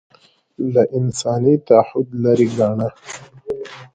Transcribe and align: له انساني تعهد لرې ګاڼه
له 0.73 0.83
انساني 0.97 1.55
تعهد 1.67 2.07
لرې 2.23 2.47
ګاڼه 2.57 2.89